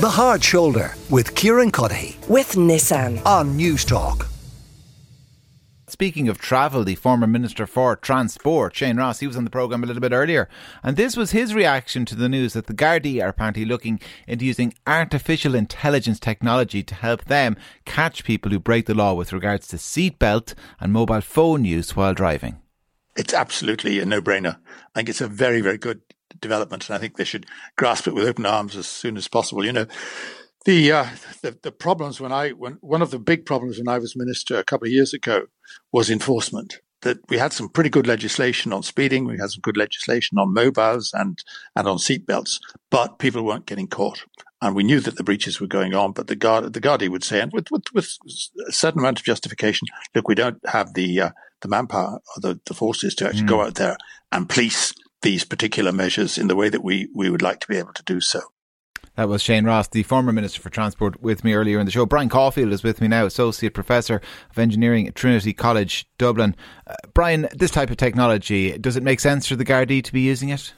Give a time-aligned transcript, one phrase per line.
[0.00, 4.26] The Hard Shoulder with Kieran Cuddihy with Nissan on Newstalk.
[5.88, 9.84] Speaking of travel, the former Minister for Transport, Shane Ross, he was on the programme
[9.84, 10.48] a little bit earlier.
[10.82, 14.46] And this was his reaction to the news that the Gardaí are apparently looking into
[14.46, 19.68] using artificial intelligence technology to help them catch people who break the law with regards
[19.68, 22.56] to seatbelt and mobile phone use while driving.
[23.16, 24.56] It's absolutely a no brainer.
[24.94, 26.00] I think it's a very, very good
[26.40, 27.46] development, and I think they should
[27.76, 29.64] grasp it with open arms as soon as possible.
[29.64, 29.86] You know,
[30.64, 31.06] the, uh,
[31.42, 34.58] the the problems when I when one of the big problems when I was minister
[34.58, 35.46] a couple of years ago
[35.92, 36.80] was enforcement.
[37.02, 40.52] That we had some pretty good legislation on speeding, we had some good legislation on
[40.52, 41.42] mobiles and
[41.74, 44.24] and on seatbelts, but people weren't getting caught.
[44.62, 47.24] And we knew that the breaches were going on, but the guard the Gardaí would
[47.24, 48.18] say, and with, with, with
[48.68, 51.30] a certain amount of justification, look, we don't have the uh,
[51.62, 53.48] the manpower or the, the forces to actually mm.
[53.48, 53.96] go out there
[54.32, 54.92] and police
[55.22, 58.02] these particular measures in the way that we, we would like to be able to
[58.02, 58.40] do so.
[59.16, 62.06] That was Shane Ross, the former Minister for Transport, with me earlier in the show.
[62.06, 66.54] Brian Caulfield is with me now, Associate Professor of Engineering at Trinity College, Dublin.
[66.86, 70.20] Uh, Brian, this type of technology, does it make sense for the Gardaí to be
[70.20, 70.72] using it?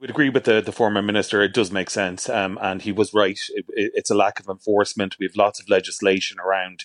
[0.00, 1.42] Would agree with the, the former minister.
[1.42, 3.38] It does make sense, um, and he was right.
[3.54, 5.16] It, it, it's a lack of enforcement.
[5.18, 6.84] We have lots of legislation around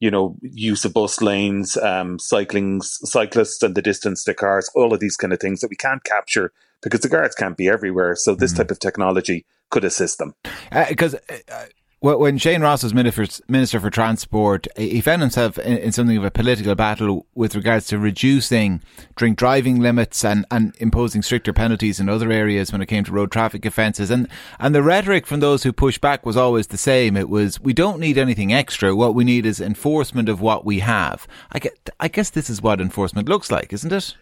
[0.00, 4.92] you know, use of bus lanes, um, cycling, cyclists and the distance to cars, all
[4.94, 8.16] of these kind of things that we can't capture because the guards can't be everywhere.
[8.16, 8.58] So this mm.
[8.58, 10.34] type of technology could assist them.
[10.88, 11.66] Because uh,
[12.00, 16.74] when Shane Ross was Minister for Transport, he found himself in, something of a political
[16.74, 18.82] battle with regards to reducing
[19.16, 23.12] drink driving limits and, and imposing stricter penalties in other areas when it came to
[23.12, 24.10] road traffic offences.
[24.10, 27.18] And, and the rhetoric from those who pushed back was always the same.
[27.18, 28.96] It was, we don't need anything extra.
[28.96, 31.28] What we need is enforcement of what we have.
[31.52, 34.16] I, get, I guess this is what enforcement looks like, isn't it?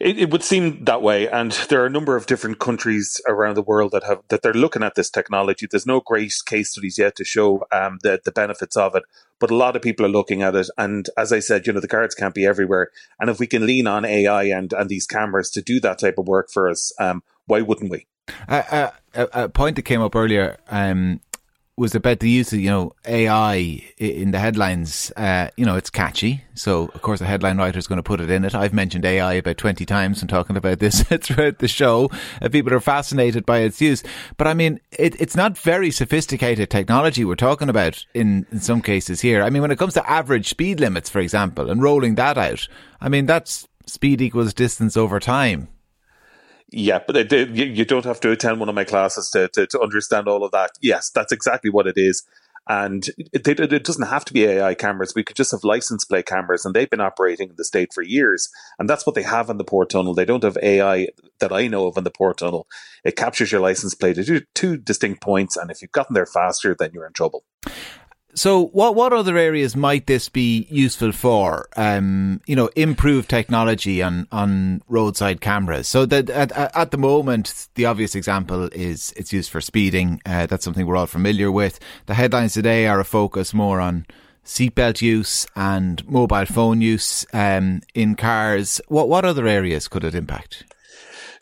[0.00, 3.54] It, it, would seem that way, and there are a number of different countries around
[3.54, 5.66] the world that have that they're looking at this technology.
[5.70, 9.04] There's no great case studies yet to show um, the the benefits of it,
[9.38, 10.68] but a lot of people are looking at it.
[10.76, 13.66] And as I said, you know, the guards can't be everywhere, and if we can
[13.66, 16.92] lean on AI and and these cameras to do that type of work for us,
[16.98, 18.06] um, why wouldn't we?
[18.48, 21.20] Uh, uh, a point that came up earlier um,
[21.76, 25.10] was about the use of you know AI in the headlines.
[25.16, 28.20] Uh, you know, it's catchy, so of course the headline writer is going to put
[28.20, 28.54] it in it.
[28.54, 32.10] I've mentioned AI about twenty times when talking about this throughout the show.
[32.40, 34.02] Uh, people are fascinated by its use,
[34.36, 38.80] but I mean, it, it's not very sophisticated technology we're talking about in in some
[38.80, 39.42] cases here.
[39.42, 42.68] I mean, when it comes to average speed limits, for example, and rolling that out,
[43.00, 45.68] I mean that's speed equals distance over time.
[46.76, 50.26] Yeah, but you don't have to attend one of my classes to, to, to, understand
[50.26, 50.72] all of that.
[50.80, 52.24] Yes, that's exactly what it is.
[52.68, 55.12] And it, it, it, doesn't have to be AI cameras.
[55.14, 58.02] We could just have license plate cameras, and they've been operating in the state for
[58.02, 58.48] years.
[58.76, 60.14] And that's what they have in the port tunnel.
[60.14, 62.66] They don't have AI that I know of in the port tunnel.
[63.04, 66.74] It captures your license plate at two distinct points, and if you've gotten there faster,
[66.76, 67.44] then you're in trouble.
[68.36, 71.68] So, what what other areas might this be useful for?
[71.76, 75.86] Um, you know, improved technology on on roadside cameras.
[75.86, 80.20] So that at, at the moment, the obvious example is it's used for speeding.
[80.26, 81.78] Uh, that's something we're all familiar with.
[82.06, 84.04] The headlines today are a focus more on
[84.44, 88.80] seatbelt use and mobile phone use um, in cars.
[88.88, 90.73] What what other areas could it impact?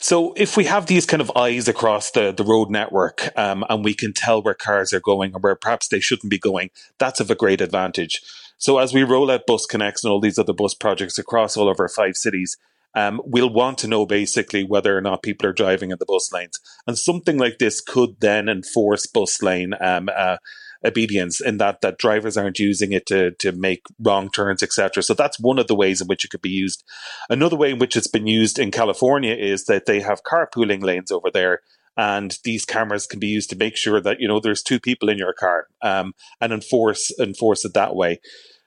[0.03, 3.85] So if we have these kind of eyes across the, the road network um, and
[3.85, 7.21] we can tell where cars are going or where perhaps they shouldn't be going, that's
[7.21, 8.21] of a great advantage.
[8.57, 11.79] So as we roll out BusConnects and all these other bus projects across all of
[11.79, 12.57] our five cities,
[12.95, 16.31] um, we'll want to know basically whether or not people are driving in the bus
[16.31, 16.59] lanes.
[16.87, 20.37] And something like this could then enforce bus lane um, uh,
[20.85, 25.01] obedience in that that drivers aren't using it to to make wrong turns, etc.
[25.01, 26.83] So that's one of the ways in which it could be used.
[27.29, 31.11] Another way in which it's been used in California is that they have carpooling lanes
[31.11, 31.61] over there
[31.95, 35.09] and these cameras can be used to make sure that you know there's two people
[35.09, 38.19] in your car um, and enforce enforce it that way.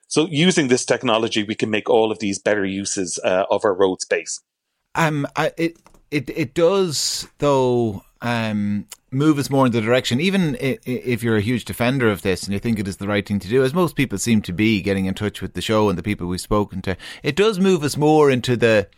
[0.08, 3.74] So using this technology, we can make all of these better uses uh, of our
[3.74, 4.40] road space.
[4.94, 5.76] Um, I, it
[6.10, 11.42] it it does though um, move us more in the direction, even if you're a
[11.42, 13.74] huge defender of this and you think it is the right thing to do, as
[13.74, 16.40] most people seem to be getting in touch with the show and the people we've
[16.40, 18.88] spoken to, it does move us more into the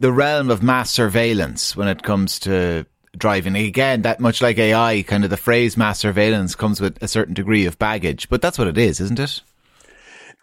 [0.00, 2.84] the realm of mass surveillance when it comes to
[3.16, 3.54] driving.
[3.54, 7.34] Again, that much like AI, kind of the phrase mass surveillance comes with a certain
[7.34, 9.40] degree of baggage, but that's what it is, isn't it?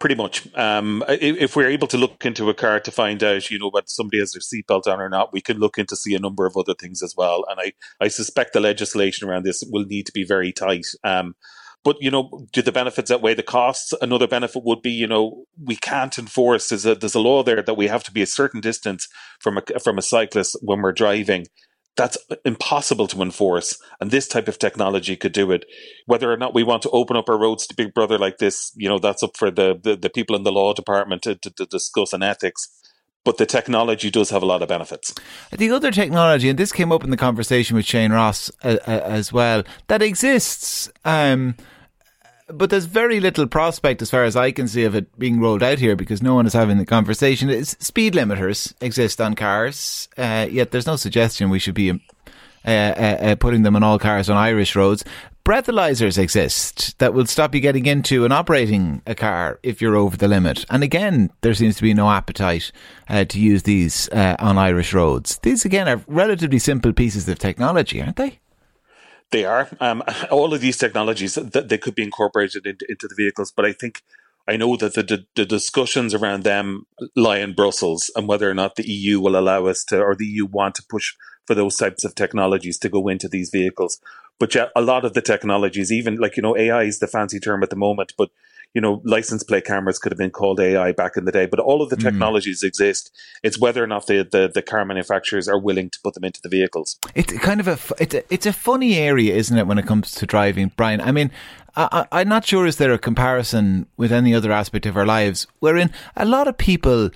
[0.02, 0.48] Pretty much.
[0.56, 3.86] Um, if we're able to look into a car to find out, you know, whether
[3.86, 6.56] somebody has their seatbelt on or not, we can look into see a number of
[6.56, 7.44] other things as well.
[7.48, 10.86] And I, I suspect the legislation around this will need to be very tight.
[11.04, 11.36] Um,
[11.84, 13.94] but you know, do the benefits outweigh the costs?
[14.02, 16.70] Another benefit would be, you know, we can't enforce.
[16.70, 19.06] There's a there's a law there that we have to be a certain distance
[19.38, 21.46] from a from a cyclist when we're driving
[21.96, 23.78] that's impossible to enforce.
[24.00, 25.64] And this type of technology could do it.
[26.06, 28.72] Whether or not we want to open up our roads to Big Brother like this,
[28.76, 31.50] you know, that's up for the, the, the people in the law department to, to,
[31.50, 32.68] to discuss and ethics
[33.24, 35.14] but the technology does have a lot of benefits.
[35.56, 38.90] The other technology, and this came up in the conversation with Shane Ross uh, uh,
[39.04, 40.90] as well, that exists.
[41.04, 41.54] Um,
[42.52, 45.62] but there's very little prospect, as far as I can see, of it being rolled
[45.62, 47.50] out here because no one is having the conversation.
[47.50, 51.94] It's speed limiters exist on cars, uh, yet there's no suggestion we should be uh,
[52.64, 55.04] uh, uh, putting them on all cars on Irish roads.
[55.44, 60.16] Breathalyzers exist that will stop you getting into and operating a car if you're over
[60.16, 60.64] the limit.
[60.70, 62.70] And again, there seems to be no appetite
[63.08, 65.38] uh, to use these uh, on Irish roads.
[65.38, 68.38] These, again, are relatively simple pieces of technology, aren't they?
[69.32, 69.68] They are.
[69.80, 73.64] Um, all of these technologies that they could be incorporated into, into the vehicles, but
[73.64, 74.02] I think
[74.46, 78.76] I know that the, the discussions around them lie in Brussels and whether or not
[78.76, 81.14] the EU will allow us to, or the EU want to push
[81.46, 84.00] for those types of technologies to go into these vehicles.
[84.38, 87.38] But yeah, a lot of the technologies, even like, you know, AI is the fancy
[87.38, 88.30] term at the moment, but
[88.74, 91.60] you know, license plate cameras could have been called AI back in the day, but
[91.60, 92.02] all of the hmm.
[92.02, 92.68] technologies mm.
[92.68, 93.14] exist.
[93.42, 96.40] It's whether or not the, the, the, car manufacturers are willing to put them into
[96.40, 96.98] the vehicles.
[97.14, 100.12] It's kind of a it's a, it's a funny area, isn't it, when it comes
[100.12, 101.00] to driving, Brian?
[101.00, 101.30] I mean,
[101.76, 105.46] I, I'm not sure is there a comparison with any other aspect of our lives
[105.58, 107.10] wherein a lot of people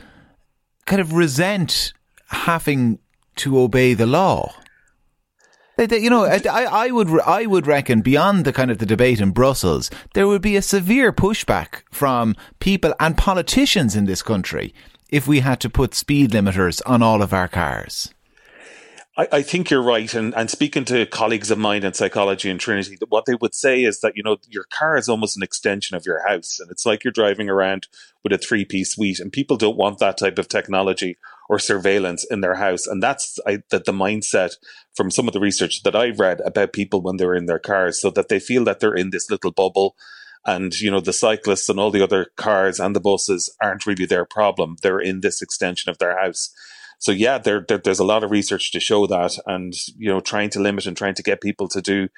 [0.84, 1.92] kind of resent
[2.28, 2.98] having
[3.36, 4.54] to obey the law.
[5.78, 9.32] You know, I, I would I would reckon beyond the kind of the debate in
[9.32, 14.74] Brussels, there would be a severe pushback from people and politicians in this country
[15.10, 18.14] if we had to put speed limiters on all of our cars.
[19.18, 20.12] I, I, think you're right.
[20.12, 23.82] And, and speaking to colleagues of mine in psychology and Trinity, what they would say
[23.82, 26.58] is that, you know, your car is almost an extension of your house.
[26.60, 27.88] And it's like you're driving around
[28.22, 29.20] with a three piece suite.
[29.20, 31.16] And people don't want that type of technology
[31.48, 32.86] or surveillance in their house.
[32.86, 34.54] And that's I, the, the mindset
[34.94, 38.00] from some of the research that I've read about people when they're in their cars,
[38.00, 39.94] so that they feel that they're in this little bubble.
[40.44, 44.06] And, you know, the cyclists and all the other cars and the buses aren't really
[44.06, 44.76] their problem.
[44.80, 46.50] They're in this extension of their house.
[46.98, 50.20] So yeah, there, there, there's a lot of research to show that, and you know,
[50.20, 52.08] trying to limit and trying to get people to do,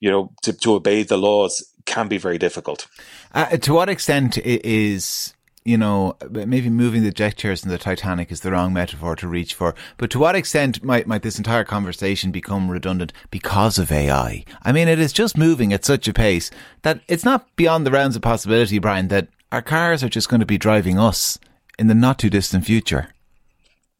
[0.00, 2.86] you know, to, to obey the laws can be very difficult.
[3.34, 8.30] Uh, to what extent is you know, maybe moving the deck chairs in the Titanic
[8.30, 9.74] is the wrong metaphor to reach for.
[9.96, 14.44] But to what extent might, might this entire conversation become redundant because of AI?
[14.62, 16.50] I mean, it is just moving at such a pace
[16.82, 20.40] that it's not beyond the realms of possibility, Brian, that our cars are just going
[20.40, 21.38] to be driving us
[21.78, 23.08] in the not too distant future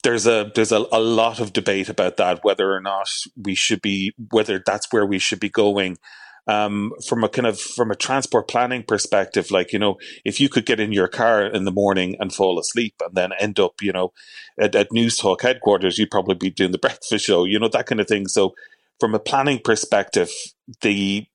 [0.02, 3.08] there's a there's a, a lot of debate about that whether or not
[3.42, 5.96] we should be whether that's where we should be going
[6.46, 10.48] um, from a kind of from a transport planning perspective like you know if you
[10.48, 13.80] could get in your car in the morning and fall asleep and then end up
[13.80, 14.12] you know
[14.58, 18.00] at, at Newstalk headquarters you'd probably be doing the breakfast show you know that kind
[18.00, 18.54] of thing so
[19.00, 20.30] from a planning perspective
[20.82, 21.26] the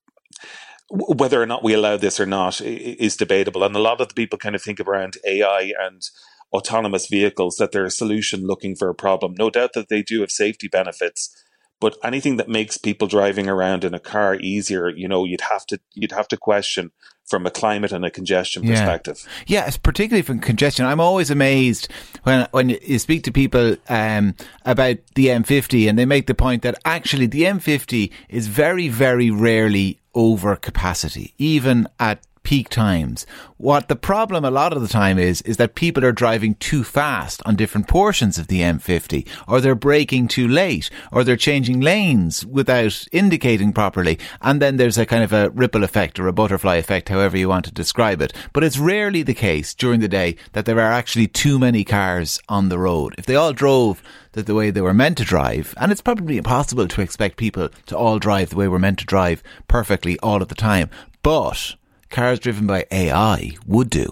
[0.91, 4.13] whether or not we allow this or not is debatable and a lot of the
[4.15, 6.09] people kind of think around AI and
[6.51, 9.35] autonomous vehicles that they're a solution looking for a problem.
[9.37, 11.35] No doubt that they do have safety benefits,
[11.79, 15.65] but anything that makes people driving around in a car easier, you know, you'd have
[15.67, 16.91] to you'd have to question
[17.25, 18.71] from a climate and a congestion yeah.
[18.71, 19.27] perspective.
[19.45, 20.85] Yes, particularly from congestion.
[20.85, 21.91] I'm always amazed
[22.23, 24.35] when when you speak to people um,
[24.65, 29.31] about the M50 and they make the point that actually the M50 is very very
[29.31, 33.27] rarely over capacity, even at peak times.
[33.57, 36.83] What the problem a lot of the time is, is that people are driving too
[36.83, 41.79] fast on different portions of the M50, or they're braking too late, or they're changing
[41.79, 44.17] lanes without indicating properly.
[44.41, 47.47] And then there's a kind of a ripple effect or a butterfly effect, however you
[47.47, 48.33] want to describe it.
[48.51, 52.39] But it's rarely the case during the day that there are actually too many cars
[52.49, 53.13] on the road.
[53.19, 54.01] If they all drove
[54.31, 57.69] that the way they were meant to drive, and it's probably impossible to expect people
[57.85, 60.89] to all drive the way we're meant to drive perfectly all of the time.
[61.21, 61.75] But
[62.09, 64.11] cars driven by AI would do.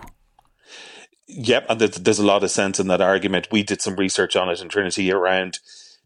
[1.27, 3.49] Yep, and there's, there's a lot of sense in that argument.
[3.51, 5.59] We did some research on it in Trinity around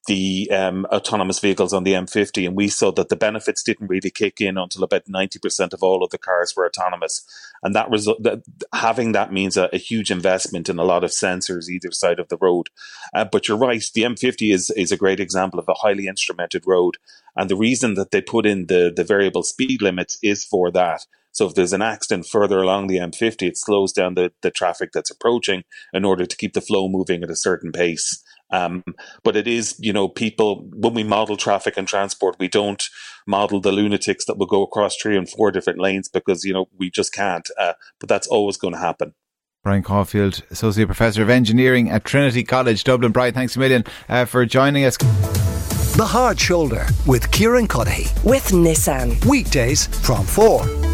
[0.07, 4.09] the um, autonomous vehicles on the M50, and we saw that the benefits didn't really
[4.09, 7.23] kick in until about 90% of all of the cars were autonomous.
[7.61, 8.41] And that result, that,
[8.73, 12.29] having that means a, a, huge investment in a lot of sensors either side of
[12.29, 12.69] the road.
[13.13, 16.63] Uh, but you're right, the M50 is, is a great example of a highly instrumented
[16.65, 16.97] road.
[17.35, 21.05] And the reason that they put in the, the variable speed limits is for that.
[21.31, 24.91] So if there's an accident further along the M50, it slows down the, the traffic
[24.93, 28.21] that's approaching in order to keep the flow moving at a certain pace.
[28.51, 28.83] Um,
[29.23, 32.83] but it is, you know, people, when we model traffic and transport, we don't
[33.25, 36.67] model the lunatics that will go across three and four different lanes because, you know,
[36.77, 37.49] we just can't.
[37.57, 39.13] Uh, but that's always going to happen.
[39.63, 43.11] Brian Caulfield, Associate Professor of Engineering at Trinity College Dublin.
[43.11, 44.97] Brian, thanks a million uh, for joining us.
[44.97, 48.23] The Hard Shoulder with Kieran Cuddihy.
[48.25, 49.23] With Nissan.
[49.25, 50.90] Weekdays from 4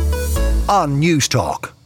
[0.69, 1.76] on Newstalk.